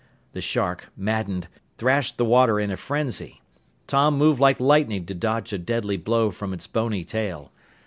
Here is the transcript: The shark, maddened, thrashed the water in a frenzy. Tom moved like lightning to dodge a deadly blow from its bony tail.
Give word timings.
The 0.33 0.41
shark, 0.41 0.89
maddened, 0.97 1.47
thrashed 1.77 2.17
the 2.17 2.25
water 2.25 2.59
in 2.59 2.71
a 2.71 2.75
frenzy. 2.75 3.43
Tom 3.85 4.17
moved 4.17 4.39
like 4.39 4.59
lightning 4.59 5.05
to 5.05 5.13
dodge 5.13 5.53
a 5.53 5.59
deadly 5.59 5.97
blow 5.97 6.31
from 6.31 6.53
its 6.55 6.65
bony 6.65 7.03
tail. 7.03 7.51